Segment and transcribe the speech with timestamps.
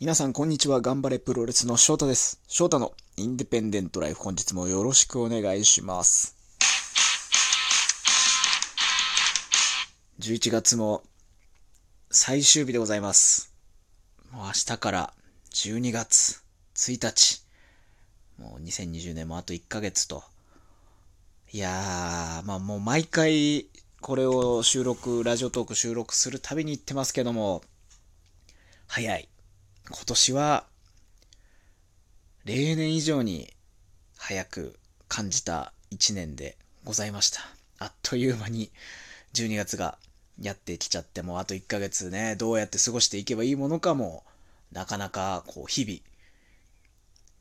[0.00, 0.80] 皆さん、こんにちは。
[0.80, 2.40] 頑張れプロレスの翔太です。
[2.46, 6.36] 翔太のインディペンデントライフ、本日もよろしくお願いします。
[10.20, 11.02] 11月も
[12.12, 13.52] 最終日でございます。
[14.30, 15.12] もう明日から
[15.52, 16.44] 12月
[16.76, 17.42] 1日。
[18.38, 20.22] もう2020年もあと1ヶ月と。
[21.50, 23.66] いやー、まあもう毎回
[24.00, 27.64] これを収録、ラジオトーク収録するたびに言ってますけども、
[28.86, 29.28] 早い。
[29.90, 30.64] 今年は
[32.44, 33.52] 例年以上に
[34.16, 34.78] 早く
[35.08, 37.40] 感じた1年でございました。
[37.78, 38.70] あっという間に
[39.34, 39.98] 12月が
[40.40, 44.24] やってきちゃってもうあと1ヶ月ねどうやって過ごしていけばいいものかも
[44.72, 45.98] なかなかこう日々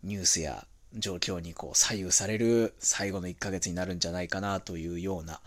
[0.04, 5.42] ニュースや状況にこう左右される最後の1ヶ月になるんじゃないかなというような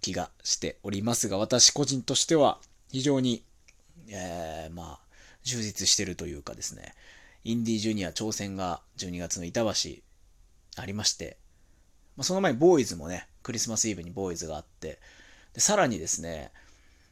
[0.00, 2.58] 気がしておりますが私個人としては
[2.90, 3.42] 非常に、
[4.08, 5.07] えー、まあ
[5.48, 6.94] 充実してるというかですね。
[7.44, 9.70] インディージュニア挑戦が12月の板橋
[10.76, 11.38] ありまして、
[12.16, 14.98] まあ、その前にボーイズもねクリスマスイブにボーイズがあって
[15.54, 16.50] でさらにですね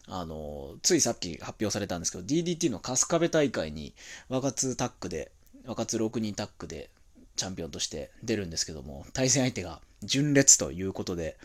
[0.08, 3.94] あのついさっき発表されたんですけど DDT の春日部大会に
[4.28, 5.32] 若津タックで
[5.66, 6.90] 若津6人タックで
[7.36, 11.36] チャンピオンとして出るんですけども対戦相手が純烈ということで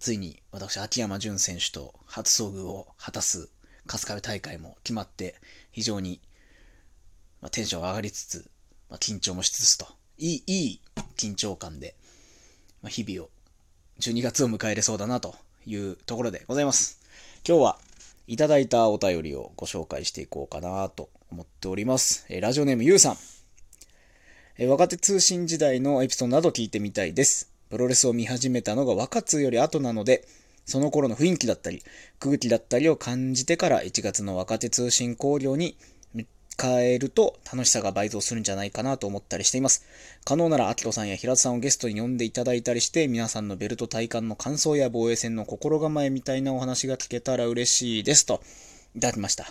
[0.00, 3.48] ついに私秋山純選手と初遭遇を果たす
[3.86, 5.34] 春日部大会も決まって
[5.72, 6.20] 非常に、
[7.40, 8.50] まあ、テンションが上がりつつ、
[8.88, 9.86] まあ、緊張もしつつと
[10.18, 10.80] いいいい
[11.16, 11.94] 緊張感で、
[12.82, 13.30] まあ、日々を
[14.00, 15.34] 12月を迎えれそうだなと
[15.66, 17.00] いうところでございます。
[17.46, 17.78] 今日は
[18.26, 22.26] いただいたお便りをご紹介していこうかなと思っております。
[22.28, 23.16] えラジオネームゆうさん。
[24.56, 27.50] え若手通信時代のエピソードなど聞いてみたいです。
[27.70, 30.26] プロレスを見始めたのが若津より後なので
[30.64, 31.82] その頃の雰囲気だったり
[32.18, 35.76] 空気だったりを感じてから1月の若手通信工業に
[36.14, 39.84] 迎えると楽しさが倍増するんじゃないかなと思ったりしています。
[40.24, 48.40] 可能なら秋人さんや平田さんをゲストに呼んでいただいたりして皆さんのベルト体感の感想や防衛戦の心構えみたいなお話が聞けたら嬉しいですと。
[48.94, 49.44] いただきました。
[49.44, 49.46] あ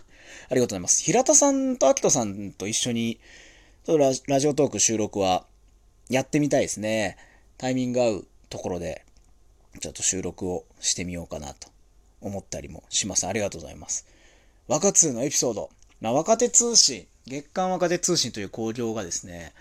[0.52, 1.04] りがとうございます。
[1.04, 3.20] 平田さんと秋人さんと一緒に
[3.86, 5.46] ララジオトーク収録は
[6.10, 7.18] やってみたいですね。
[7.58, 9.03] タイミング合うところで。
[9.80, 11.70] ちょっと収録をしてみようかなと
[12.22, 13.28] 思ったりもします。
[13.28, 14.08] ありがとうございます。
[14.68, 15.70] 若通のエピソード。
[16.02, 19.54] まあ、若手通信、月刊若手通信という興行がですね、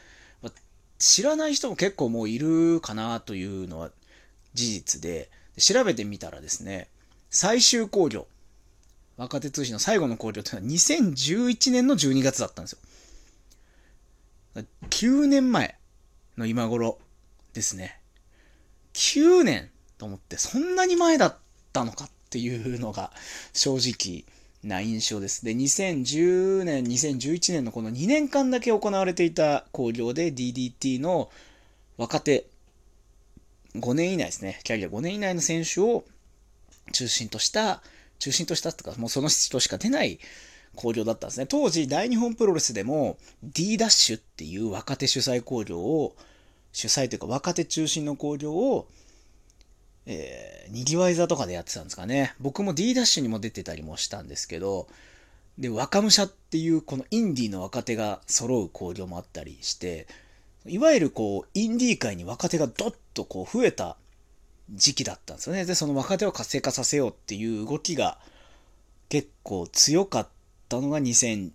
[0.43, 0.53] まあ、
[0.99, 3.91] 知らない人も結構もういるかなというのは
[4.55, 6.89] 事実で、調べてみたらですね、
[7.31, 8.27] 最終興行、
[9.17, 12.79] 若手通信の最後の興行というのは2011年の12月だったんですよ。
[14.91, 15.77] 9年前
[16.37, 16.99] の今頃
[17.55, 17.99] ですね。
[18.95, 19.71] 9年
[20.03, 21.37] と思ってそんなに前だっ
[21.73, 23.13] たのかっていうのが
[23.53, 24.25] 正直
[24.69, 25.45] な印象です。
[25.45, 31.31] で、2010年、2011年のこの2年間だけ行われていた興行で DDT の
[31.99, 32.47] 若手
[33.77, 36.05] 5年以内ですね、キャリア5年以内の選手を
[36.93, 37.81] 中心とした、
[38.19, 40.19] 中心としたっていうか、もうその人しか出ない
[40.75, 41.47] 興行だったんですね。
[41.47, 46.17] 当時、大日本プロレスでも D ダッシュっていう若手主催興行を、
[46.73, 48.89] 主催というか若手中心の興行を
[50.07, 52.35] えー、にぎわい座とかでやってたんですかね。
[52.41, 54.89] 僕も D ダッシュにも出てたりもしたんですけど、
[55.59, 60.07] で、若武者っていうこのインディーの若手が揃う興行もあったりして、
[60.67, 63.97] いわゆるこう、インディー界に若手がどっとこう増えた
[64.71, 65.65] 時期だったんですよね。
[65.65, 68.19] で、その若手を活性化させようっていう動きが
[69.09, 70.29] 結構強かっ
[70.69, 71.51] たのが2008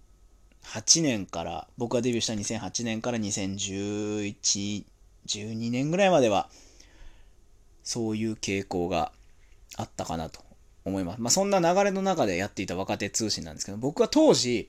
[1.02, 4.84] 年から、僕がデビューした2008年から2011、
[5.26, 6.50] 12年ぐらいまでは、
[7.88, 9.14] そういう傾向が
[9.78, 10.42] あったかなと
[10.84, 11.22] 思います。
[11.22, 14.68] まあ、そんな流れの中でやっていた若手通信なんですけど、僕は当時、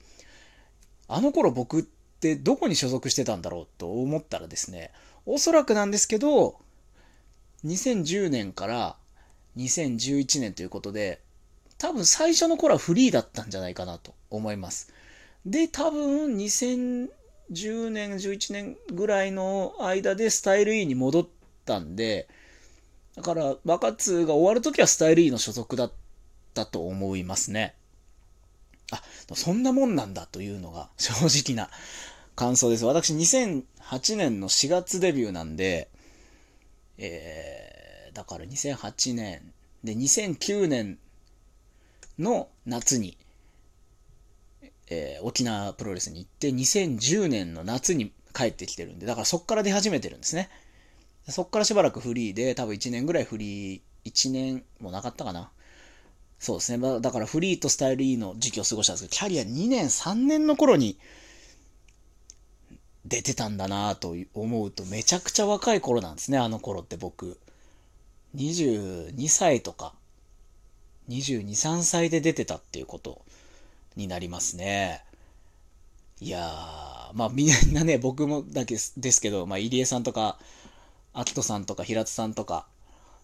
[1.09, 4.93] あの頃僕ってどこに所属してたんだろうと思ったらですね、
[5.25, 6.61] おそらくなんですけど、
[7.65, 8.95] 2010年から
[9.57, 11.19] 2011年ということで、
[11.77, 14.93] 多分最初の頃はフリーだったんじゃないかなと思います。
[15.45, 17.09] で、多分2010
[17.89, 21.27] 年、11年ぐらいの間でスタイル E に戻っ
[21.65, 22.29] たんで、
[23.19, 25.91] だから、若津が終わるときはスタイル E の所属だっ
[26.53, 27.75] たと思いますね。
[28.93, 29.03] あ、
[29.35, 31.69] そんなもんなんだというのが 正直な
[32.37, 32.85] 感想です。
[32.85, 35.89] 私、2008年の4月デビューなんで、
[36.97, 40.97] えー、だから2008年で2009年
[42.17, 43.17] の夏に、
[44.87, 50.49] えー、沖縄プロレスに行って2010年の夏に帰ってきてるんで、だからそっから出始めてるんですね。
[51.27, 55.51] そっからしばらくフリーで、多分1年ぐらいフリー、1年もなかったかな。
[56.39, 57.01] そうですね。
[57.01, 60.97] だからフリーとスタイル E の時期を過ごしたんですけど、キャリア2年、3年の頃に
[63.05, 67.39] 出てたんだなと思うと、めちゃくちゃ若い頃なんですね、あの頃って僕。
[68.35, 69.93] 22歳とか、
[71.09, 73.21] 22、3歳で出てたっていうこと
[73.95, 75.03] になりますね。
[76.21, 80.39] いやー、まあみんなね、僕もだけですけど、まあ入江さんとか、
[81.13, 82.67] アットさんとか平田さんとか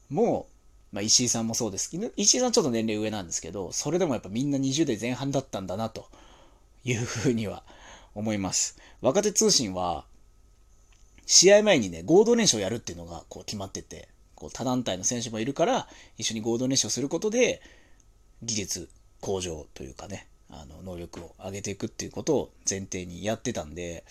[0.10, 0.48] も
[0.96, 6.08] まあ、石井さんもそうですけど、石井さんちょっと年齢上なんですけど、それでもやっぱみんな20代前半だったんだな、と
[6.86, 7.64] いうふうには
[8.14, 8.78] 思います。
[9.02, 10.06] 若手通信は、
[11.26, 17.62] 試合前にね、合同練習をやるっていうのがこう決まってて、こう他団体の選手もいるから、一緒に合同練習をすることで、
[18.42, 18.90] 技術
[19.20, 24.04] 向上というかね、あの、能力を上げていくっていうことを前提にやってたんで、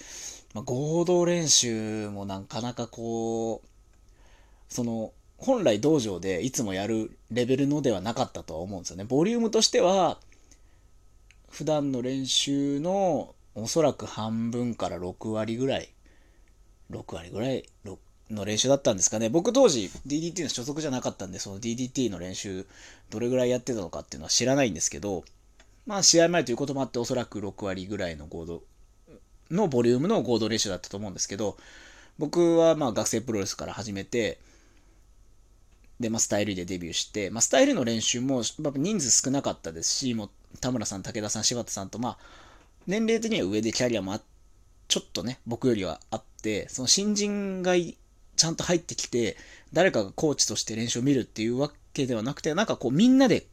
[0.53, 3.69] まあ、合同練習もなかなかこう、
[4.69, 9.05] その、本来道場でいつもやるレベルのではなかったとは思うんですよね。
[9.05, 10.19] ボリュームとしては、
[11.51, 15.89] 普段の練習のおそらく半分から6割ぐらい、
[16.91, 17.69] 6割ぐらい
[18.31, 19.29] の練習だったんですかね。
[19.29, 22.67] 僕当時 DDT の所属じゃなかったんで、その DDT の練習
[23.11, 25.25] どれぐらいやってたのかっていうのは知らないんですけど、
[25.87, 28.63] まあ試合前ということもあっておそらく6割ぐらいの合同
[29.51, 31.57] のボリュームの合同練習だったと思うんですけど、
[32.19, 34.39] 僕はまあ学生プロレスから始めて、
[36.01, 42.19] で、まあ、スタイルでデビューして、まあ、スタイルの練習も、人数少なかったですし、もう、田村さん、武田さん、柴田さんと、まあ、
[42.87, 44.21] 年齢的には上でキャリアもあ、
[44.89, 49.37] ちょっとね、僕よりはあって、その新人がちゃんと入ってきて、
[49.73, 53.47] 誰かがコーチとして練習を見るっていうわけではなくて、なんかこう、みんなで、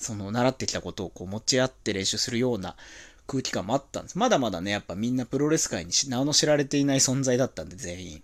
[0.00, 2.74] その、習ってきたことをこう、持ち合って練習するような
[3.26, 4.18] 空気感もあったんです。
[4.18, 8.22] まだまだね、やっぱみんなプロレス界に名の知られていない存在だったんで、全員。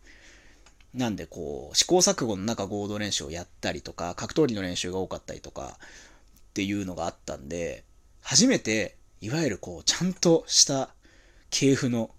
[0.95, 7.85] なんでこう、試行錯誤の中合同練習をやったりとか、格闘技の練習が多かったりとか、っていうのがあったんで、
[8.23, 10.89] 初めて、いわゆるこう、ちゃんとした
[11.51, 12.11] 系譜の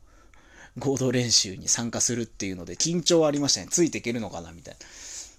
[0.77, 3.67] 合同練習に参加するっていうので、緊張はありましたね。
[3.71, 4.85] ついていけるのかなみたいな。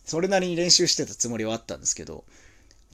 [0.05, 2.25] それなりに練習してたつもりはあったんですけど、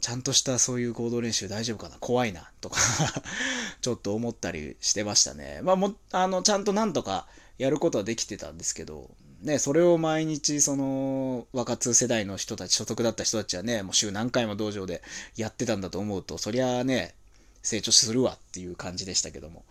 [0.05, 1.97] ちゃんとしたそういう合同練習大丈夫かな？
[1.99, 2.79] 怖いな、とか
[3.81, 5.61] ちょっと思ったりしてましたね。
[5.63, 9.09] まあも、あの、ちゃんとなんとかやることはできてたんですけど、
[9.41, 15.01] ね、それを毎日、その、若通世代の人たち、所属だった人たちはね、もう週何回も道場で
[15.39, 17.15] やってたんだと思うと、そりゃあね、
[17.63, 19.65] 成長するわっていう感じでしたけども。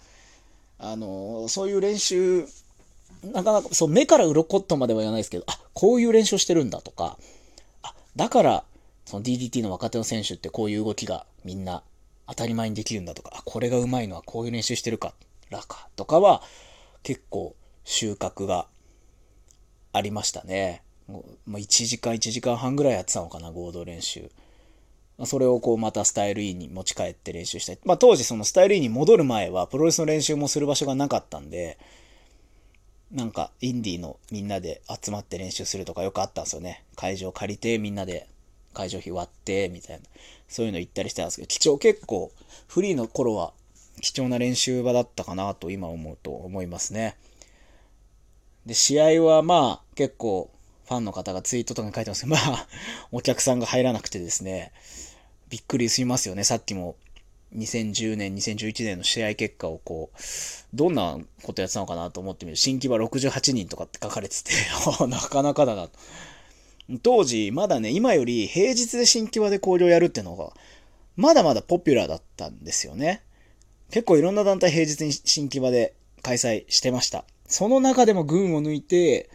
[0.80, 2.48] あの、そういう練習、
[3.22, 7.20] なかなか、そう、目から鱗とまでは言わないですけど、あ、こういう練習してるんだとか、
[7.84, 8.64] あ、だから、
[9.06, 11.84] その DDT の若手の選手ってこういう動きがみんな
[12.28, 15.14] 当たり前にできるんだとか、あ、これがうまいのはこういう練習してるか
[15.50, 16.42] らか、とかは、
[17.04, 18.68] 結構収穫が
[19.92, 20.84] ありましたね。
[21.08, 24.32] もう1時間、1時間半ぐらいやってたのかな、合同練習。
[25.26, 27.80] それをこうまたスタイル E に持ち帰って練習したり。
[27.86, 31.78] まあ当時そのスタイル E に戻る前はプロレスの練習もする場所がなかったんで、
[33.12, 36.84] なんかインディーのみんなで集まって練習するとかよくあったんですよね。
[36.96, 38.28] 会場借りてみんなで
[38.74, 40.04] 会場費割って、みたいな。
[40.48, 42.32] そういうの行ったりしてたんですけど、貴重、結構
[42.68, 43.54] フリーの頃は
[44.02, 47.16] 貴重な練習場だったかなと今思うと思いますね。
[48.66, 50.52] で、試合はまあ結構
[50.88, 52.68] ファンの方がツイートとかに書いてますけど、まあ
[53.12, 54.72] お客さんが入らなくてですね、
[55.50, 56.44] びっくりしますよね。
[56.44, 56.96] さっきも
[57.56, 60.18] 2010年、2011年の試合結果をこう、
[60.74, 62.58] どんなことやってたのかなと思ってみる。
[62.58, 64.52] 新規は68人とかって書かれてて
[65.08, 65.90] なかなかだな。
[67.02, 70.54] 当時、まだね、今より平日で新規場で交流やるっていうのが、
[71.16, 73.24] まだまだポピュラーだったんですよね。
[73.92, 77.26] 結構いろんな団体平日に新規場で開催してました。
[77.48, 79.30] その中でも群を抜いて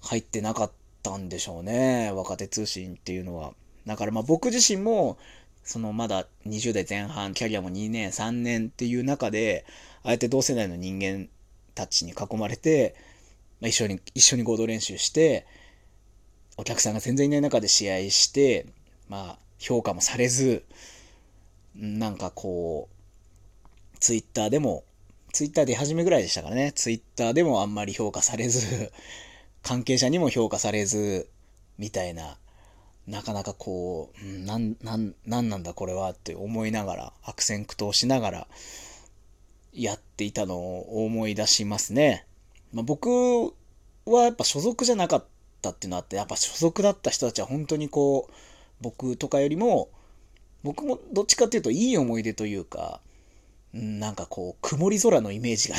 [0.00, 0.72] 入ってなかっ
[1.02, 2.10] たんでしょうね。
[2.12, 3.54] 若手通信っていうのは。
[3.86, 5.16] だからまあ僕自身も、
[5.62, 9.64] そのまだ20代前半、キャリアも2年、3年っていう中で、
[10.02, 11.28] あえて同世代の人間
[11.74, 12.94] たちに囲まれて、
[13.60, 15.46] まあ、一緒に、一緒に合同練習して、
[16.56, 18.66] お客さんが全然いない中で試合して、
[19.08, 20.64] まあ、評価もされず、
[21.74, 24.84] なんかこう、ツイッターでも
[25.34, 28.92] ツイッター出始めぐらいでしたからね、ツイッターでもあんまり評価されず、
[29.64, 31.28] 関係者にも評価されず、
[31.76, 32.38] みたいな、
[33.08, 38.48] なかなかこう、なん、なん、なんなんだこれはって思いながら、悪戦苦闘しながら、
[39.72, 42.24] やっていたのを思い出しますね。
[42.72, 43.08] まあ、僕
[44.06, 45.24] はやっぱ所属じゃなかっ
[45.64, 48.32] たっていうのあって、やっぱ所属だった人たちは本当にこう、
[48.80, 49.88] 僕とかよりも、
[50.62, 53.00] 僕もどっちかっていうといい思い出というか、
[53.72, 55.76] なんかこう、曇り空のイメージが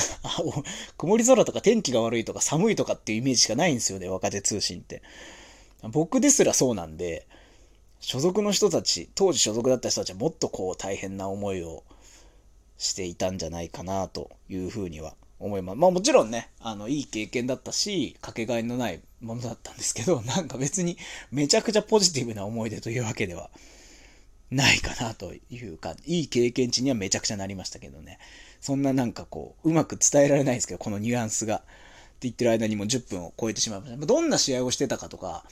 [0.98, 5.02] 曇り空とか天気が悪いとか寒いとかっていうイメージしかないんですよね、若手通信って。
[5.84, 7.28] 僕ですらそうなんで、
[8.00, 11.84] 所属の人たち、当時所属だった人たちはもっとこう大変な思いを
[12.78, 15.16] していたんじゃないかなというふうには
[15.46, 15.76] 思います。
[15.78, 20.98] まあもちろんね、あの、いい経験だったし、かけがえのないものだったんですけど、 なんか別に
[21.32, 23.50] めちゃくちゃポジティブな思い出というわけでは
[24.52, 28.20] ないかなというか、いい経験値にはめちゃくちゃなりましたけどね。
[28.62, 31.64] そんななんかこう、うまく伝えられないんですけど、このニュアンスが。
[32.16, 34.06] って言ってる間にも10分を超えてしまいました。
[34.06, 35.44] どんな試合をしてたかとか、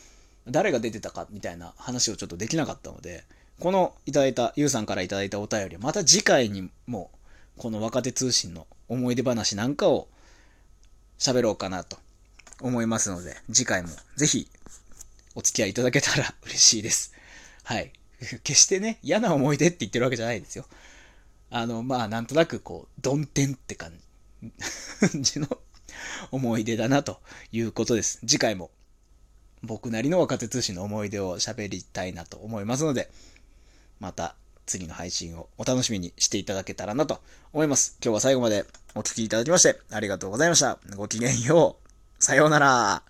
[0.47, 3.25] 誰が出てたかみたいな話をちょっとできなかったので、
[3.59, 7.12] このいただいた、ゆうさんからいただいたお便りは、また次回にも、
[7.57, 10.07] この若手通信の思い出話なんかを
[11.17, 11.98] 喋ろうかなと
[12.62, 14.48] 思いますので、次回もぜひ
[15.36, 17.13] お付き合いいただけたら嬉しいです。
[17.63, 17.91] はい。
[18.43, 20.65] 決してね、嫌な思い出って言ってるわけじゃないですよ。
[21.50, 23.93] あの、まあ、なんとなくこう、曇天って 感
[25.22, 25.48] じの
[26.31, 27.19] 思い出だなと
[27.51, 28.19] いうことです。
[28.22, 28.72] 次回も
[29.63, 33.10] 僕なりの若手通信の思い出を喋りたいなと思いますので、
[34.00, 37.20] また次の配信をお楽しみにしていただけたらなと
[37.51, 37.98] 思います。
[38.03, 38.65] 今日は最後まで
[38.96, 40.77] お聴きいただきましてありがとうございました。
[40.96, 41.77] ごきげんよ
[42.20, 42.24] う。
[42.24, 43.03] さようなら。